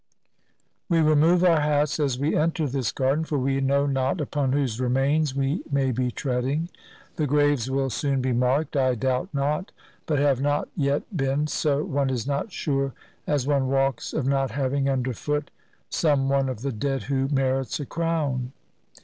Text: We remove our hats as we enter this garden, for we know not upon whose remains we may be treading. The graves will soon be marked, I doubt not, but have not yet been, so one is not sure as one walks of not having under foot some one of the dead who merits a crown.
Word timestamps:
We 0.89 0.99
remove 0.99 1.43
our 1.43 1.59
hats 1.59 1.99
as 1.99 2.17
we 2.17 2.35
enter 2.35 2.65
this 2.65 2.91
garden, 2.91 3.23
for 3.23 3.37
we 3.37 3.61
know 3.61 3.85
not 3.85 4.19
upon 4.19 4.51
whose 4.51 4.81
remains 4.81 5.35
we 5.35 5.61
may 5.71 5.91
be 5.91 6.09
treading. 6.09 6.69
The 7.17 7.27
graves 7.27 7.69
will 7.69 7.91
soon 7.91 8.19
be 8.19 8.31
marked, 8.33 8.75
I 8.75 8.95
doubt 8.95 9.29
not, 9.31 9.71
but 10.07 10.17
have 10.17 10.41
not 10.41 10.69
yet 10.75 11.15
been, 11.15 11.45
so 11.45 11.83
one 11.85 12.09
is 12.09 12.25
not 12.25 12.51
sure 12.51 12.95
as 13.27 13.45
one 13.45 13.67
walks 13.67 14.11
of 14.11 14.25
not 14.25 14.49
having 14.49 14.89
under 14.89 15.13
foot 15.13 15.51
some 15.87 16.29
one 16.29 16.49
of 16.49 16.63
the 16.63 16.71
dead 16.71 17.03
who 17.03 17.27
merits 17.27 17.79
a 17.79 17.85
crown. 17.85 18.53